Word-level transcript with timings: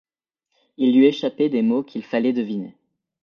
Il 0.77 0.97
lui 0.97 1.05
échappait 1.05 1.49
des 1.49 1.61
mots 1.61 1.83
qu’il 1.83 2.01
fallait 2.03 2.33
deviner. 2.33 2.75